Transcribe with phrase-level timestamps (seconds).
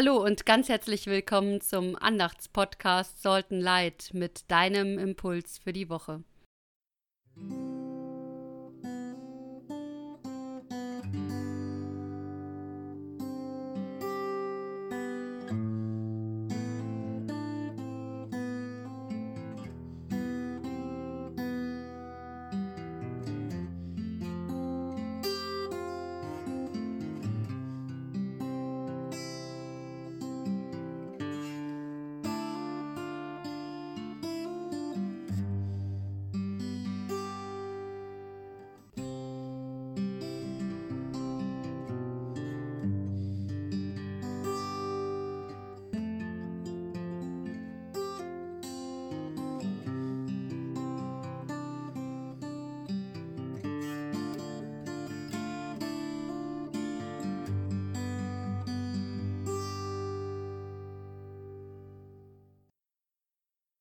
[0.00, 6.22] Hallo und ganz herzlich willkommen zum Andachtspodcast and Light mit deinem Impuls für die Woche.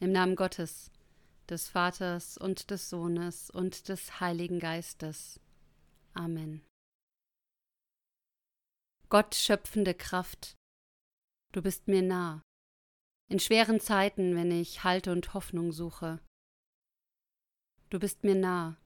[0.00, 0.92] Im Namen Gottes,
[1.48, 5.40] des Vaters und des Sohnes und des Heiligen Geistes.
[6.14, 6.64] Amen.
[9.08, 10.56] Gott schöpfende Kraft,
[11.52, 12.42] du bist mir nah,
[13.28, 16.20] in schweren Zeiten, wenn ich Halt und Hoffnung suche.
[17.90, 18.80] Du bist mir nah,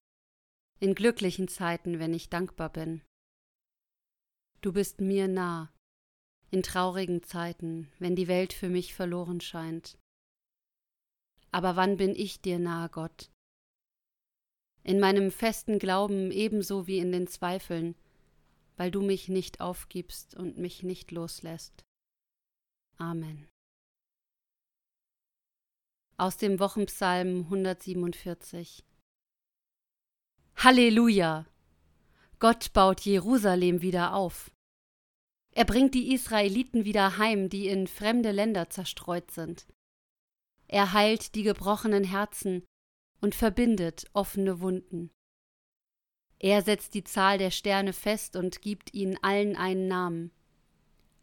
[0.80, 3.02] in glücklichen Zeiten, wenn ich dankbar bin.
[4.62, 5.72] Du bist mir nah,
[6.50, 9.98] in traurigen Zeiten, wenn die Welt für mich verloren scheint.
[11.52, 13.30] Aber wann bin ich dir nahe, Gott?
[14.84, 17.94] In meinem festen Glauben ebenso wie in den Zweifeln,
[18.76, 21.84] weil du mich nicht aufgibst und mich nicht loslässt.
[22.96, 23.46] Amen.
[26.16, 28.84] Aus dem Wochenpsalm 147
[30.56, 31.46] Halleluja!
[32.38, 34.50] Gott baut Jerusalem wieder auf.
[35.54, 39.66] Er bringt die Israeliten wieder heim, die in fremde Länder zerstreut sind.
[40.72, 42.64] Er heilt die gebrochenen Herzen
[43.20, 45.10] und verbindet offene Wunden.
[46.38, 50.32] Er setzt die Zahl der Sterne fest und gibt ihnen allen einen Namen.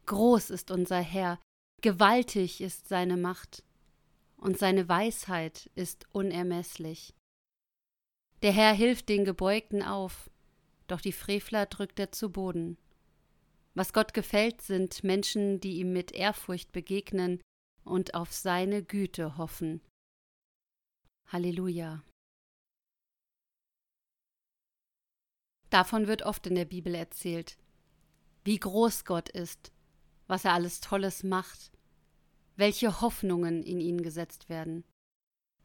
[0.06, 1.40] Groß ist unser Herr,
[1.81, 3.63] gewaltig ist seine Macht,
[4.38, 7.16] und seine Weisheit ist unermeßlich.
[8.44, 10.29] Der Herr hilft den Gebeugten auf,
[10.85, 12.78] doch die Frevler drückt er zu Boden.
[13.74, 17.41] Was Gott gefällt, sind Menschen, die ihm mit Ehrfurcht begegnen
[17.89, 19.81] und auf seine Güte hoffen.
[21.27, 22.03] Halleluja.
[25.69, 27.57] Davon wird oft in der Bibel erzählt,
[28.44, 29.72] wie groß Gott ist,
[30.27, 31.72] was er alles Tolles macht,
[32.55, 34.83] welche Hoffnungen in ihn gesetzt werden.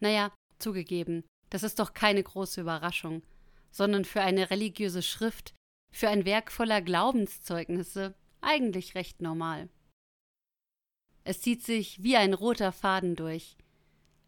[0.00, 3.22] Naja, zugegeben, das ist doch keine große Überraschung,
[3.70, 5.54] sondern für eine religiöse Schrift,
[5.92, 9.70] für ein Werk voller Glaubenszeugnisse eigentlich recht normal.
[11.24, 13.56] Es zieht sich wie ein roter Faden durch.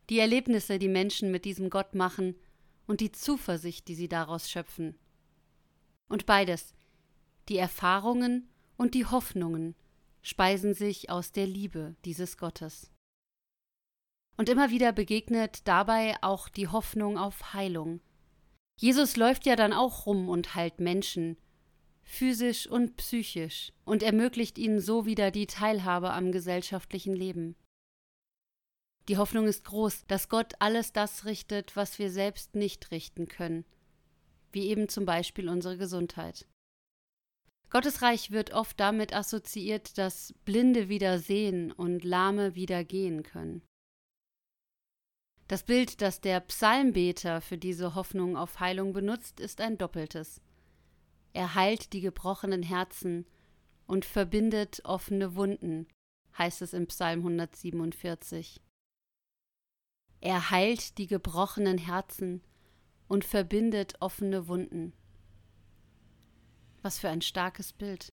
[0.08, 2.34] Die Erlebnisse, die Menschen mit diesem Gott machen
[2.86, 4.98] und die Zuversicht, die sie daraus schöpfen.
[6.08, 6.74] Und beides,
[7.48, 9.74] die Erfahrungen und die Hoffnungen,
[10.22, 12.90] speisen sich aus der Liebe dieses Gottes.
[14.36, 18.00] Und immer wieder begegnet dabei auch die Hoffnung auf Heilung.
[18.78, 21.36] Jesus läuft ja dann auch rum und heilt Menschen,
[22.06, 27.56] physisch und psychisch, und ermöglicht ihnen so wieder die Teilhabe am gesellschaftlichen Leben.
[29.08, 33.64] Die Hoffnung ist groß, dass Gott alles das richtet, was wir selbst nicht richten können,
[34.52, 36.46] wie eben zum Beispiel unsere Gesundheit.
[37.68, 43.62] Gottes Reich wird oft damit assoziiert, dass Blinde wieder sehen und Lahme wieder gehen können.
[45.48, 50.40] Das Bild, das der Psalmbeter für diese Hoffnung auf Heilung benutzt, ist ein doppeltes.
[51.36, 53.26] Er heilt die gebrochenen Herzen
[53.86, 55.86] und verbindet offene Wunden,
[56.38, 58.62] heißt es im Psalm 147.
[60.22, 62.42] Er heilt die gebrochenen Herzen
[63.06, 64.94] und verbindet offene Wunden.
[66.80, 68.08] Was für ein starkes Bild.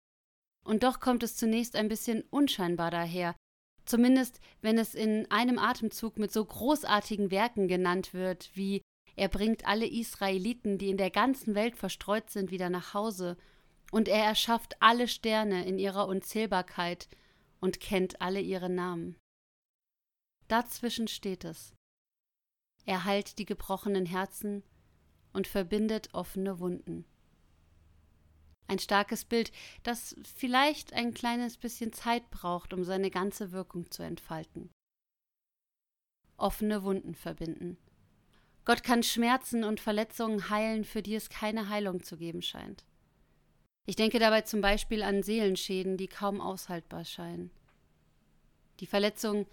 [0.65, 3.37] Und doch kommt es zunächst ein bisschen unscheinbar daher,
[3.85, 8.81] zumindest wenn es in einem Atemzug mit so großartigen Werken genannt wird wie
[9.15, 13.37] er bringt alle Israeliten, die in der ganzen Welt verstreut sind, wieder nach Hause,
[13.91, 17.07] und er erschafft alle Sterne in ihrer Unzählbarkeit
[17.59, 19.19] und kennt alle ihre Namen.
[20.47, 21.73] Dazwischen steht es.
[22.85, 24.63] Er heilt die gebrochenen Herzen
[25.31, 27.05] und verbindet offene Wunden.
[28.67, 29.51] Ein starkes Bild,
[29.83, 34.71] das vielleicht ein kleines bisschen Zeit braucht, um seine ganze Wirkung zu entfalten.
[36.37, 37.77] Offene Wunden verbinden.
[38.65, 42.85] Gott kann Schmerzen und Verletzungen heilen, für die es keine Heilung zu geben scheint.
[43.85, 47.51] Ich denke dabei zum Beispiel an Seelenschäden, die kaum aushaltbar scheinen.
[48.79, 49.45] Die Verletzungen,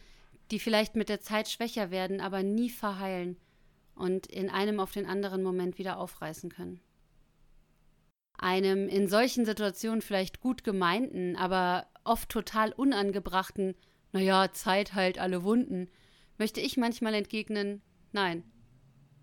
[0.53, 3.37] die vielleicht mit der Zeit schwächer werden, aber nie verheilen
[3.97, 6.81] und in einem auf den anderen Moment wieder aufreißen können.
[8.39, 13.75] Einem in solchen Situationen vielleicht gut gemeinten, aber oft total unangebrachten,
[14.12, 15.91] naja, Zeit heilt alle Wunden,
[16.39, 18.45] möchte ich manchmal entgegnen, nein,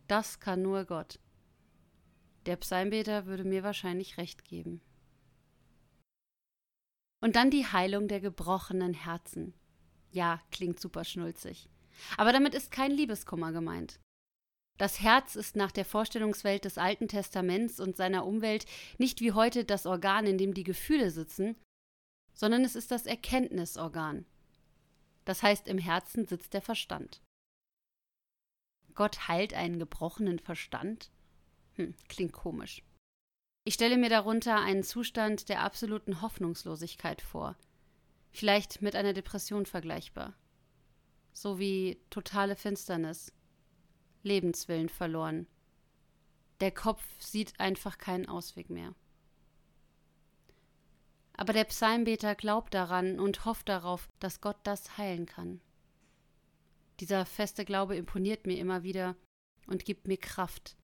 [0.08, 1.20] das kann nur Gott.
[2.46, 4.82] Der Psalmbeter würde mir wahrscheinlich recht geben.
[7.20, 9.54] Und dann die Heilung der gebrochenen Herzen.
[10.12, 11.70] Ja, klingt super schnulzig.
[12.16, 14.00] Aber damit ist kein Liebeskummer gemeint.
[14.78, 18.66] Das Herz ist nach der Vorstellungswelt des Alten Testaments und seiner Umwelt
[19.00, 21.56] nicht wie heute das Organ, in dem die Gefühle sitzen,
[22.34, 24.26] sondern es ist das Erkenntnisorgan.
[25.26, 27.22] Das heißt, im Herzen sitzt der Verstand.
[28.98, 31.12] Gott heilt einen gebrochenen Verstand?
[31.76, 32.84] Hm, klingt komisch.
[33.64, 37.56] Ich stelle mir darunter einen Zustand der absoluten Hoffnungslosigkeit vor,
[38.32, 40.34] vielleicht mit einer Depression vergleichbar.
[41.32, 43.32] So wie totale Finsternis,
[44.24, 45.46] Lebenswillen verloren.
[46.60, 48.96] Der Kopf sieht einfach keinen Ausweg mehr.
[51.34, 55.62] Aber der Psalmbeter glaubt daran und hofft darauf, dass Gott das heilen kann.
[57.00, 59.16] Dieser feste Glaube imponiert mir immer wieder
[59.68, 60.78] und gibt mir Kraft,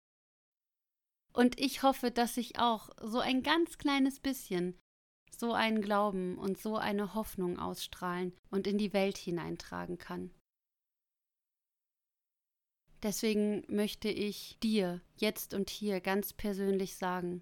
[1.34, 4.78] und ich hoffe, dass ich auch so ein ganz kleines bisschen
[5.36, 10.32] so einen Glauben und so eine Hoffnung ausstrahlen und in die Welt hineintragen kann.
[13.02, 17.42] Deswegen möchte ich dir jetzt und hier ganz persönlich sagen,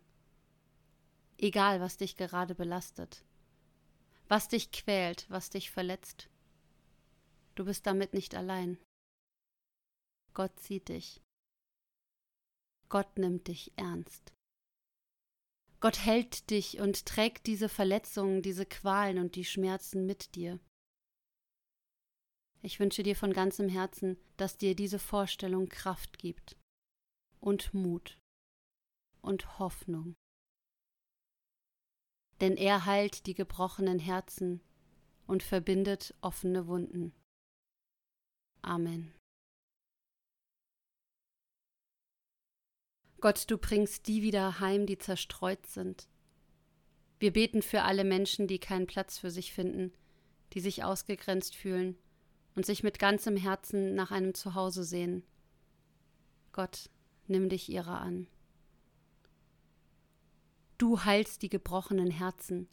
[1.38, 3.26] egal was dich gerade belastet,
[4.30, 6.30] was dich quält, was dich verletzt,
[7.56, 8.78] du bist damit nicht allein.
[10.34, 11.22] Gott sieht dich.
[12.90, 14.34] Gott nimmt dich ernst.
[15.80, 20.60] Gott hält dich und trägt diese Verletzungen, diese Qualen und die Schmerzen mit dir.
[22.62, 26.56] Ich wünsche dir von ganzem Herzen, dass dir diese Vorstellung Kraft gibt
[27.40, 28.20] und Mut
[29.22, 30.16] und Hoffnung.
[32.40, 34.62] Denn er heilt die gebrochenen Herzen
[35.26, 37.14] und verbindet offene Wunden.
[38.62, 39.14] Amen.
[43.20, 46.08] Gott, du bringst die wieder heim, die zerstreut sind.
[47.20, 49.94] Wir beten für alle Menschen, die keinen Platz für sich finden,
[50.54, 51.96] die sich ausgegrenzt fühlen
[52.56, 55.24] und sich mit ganzem Herzen nach einem Zuhause sehen.
[56.52, 56.90] Gott,
[57.28, 58.28] nimm dich ihrer an.
[60.80, 62.68] Du heilst die gebrochenen Herzen.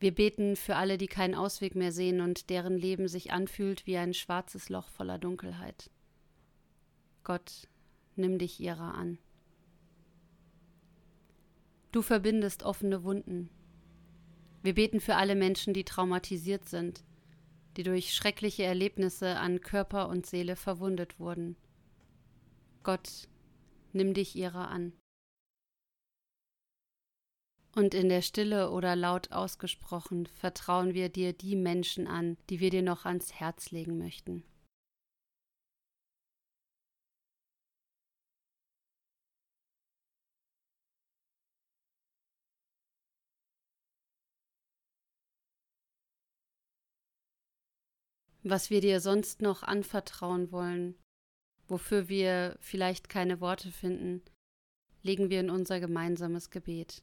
[0.00, 3.96] Wir beten für alle, die keinen Ausweg mehr sehen und deren Leben sich anfühlt wie
[3.96, 5.90] ein schwarzes Loch voller Dunkelheit.
[7.24, 7.68] Gott,
[8.14, 9.18] nimm dich ihrer an.
[11.90, 13.50] Du verbindest offene Wunden.
[14.62, 17.02] Wir beten für alle Menschen, die traumatisiert sind,
[17.76, 21.56] die durch schreckliche Erlebnisse an Körper und Seele verwundet wurden.
[22.82, 23.28] Gott,
[23.92, 24.92] nimm dich ihrer an.
[27.78, 32.70] Und in der Stille oder laut ausgesprochen vertrauen wir dir die Menschen an, die wir
[32.70, 34.42] dir noch ans Herz legen möchten.
[48.42, 50.94] was wir dir sonst noch anvertrauen wollen,
[51.66, 54.22] wofür wir vielleicht keine Worte finden,
[55.02, 57.02] legen wir in unser gemeinsames Gebet.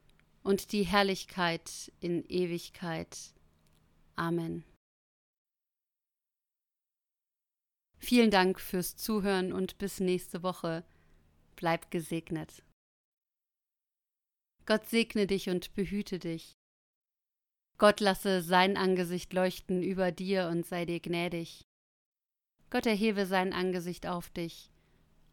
[0.43, 3.33] und die Herrlichkeit in Ewigkeit.
[4.15, 4.63] Amen.
[7.97, 10.83] Vielen Dank fürs Zuhören und bis nächste Woche.
[11.55, 12.63] Bleib gesegnet.
[14.65, 16.53] Gott segne dich und behüte dich.
[17.77, 21.63] Gott lasse sein Angesicht leuchten über dir und sei dir gnädig.
[22.69, 24.71] Gott erhebe sein Angesicht auf dich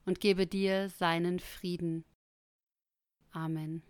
[0.04, 2.04] und gebe dir seinen Frieden.
[3.32, 3.82] Amen.